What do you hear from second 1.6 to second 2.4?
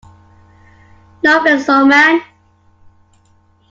old man.